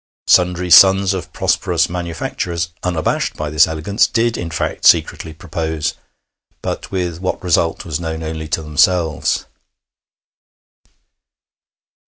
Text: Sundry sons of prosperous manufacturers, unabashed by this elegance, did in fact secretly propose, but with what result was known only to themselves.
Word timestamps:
Sundry 0.25 0.71
sons 0.71 1.13
of 1.13 1.31
prosperous 1.31 1.87
manufacturers, 1.87 2.69
unabashed 2.81 3.35
by 3.35 3.51
this 3.51 3.67
elegance, 3.67 4.07
did 4.07 4.35
in 4.35 4.49
fact 4.49 4.83
secretly 4.83 5.31
propose, 5.31 5.93
but 6.63 6.89
with 6.89 7.21
what 7.21 7.43
result 7.43 7.85
was 7.85 7.99
known 7.99 8.23
only 8.23 8.47
to 8.47 8.63
themselves. 8.63 9.45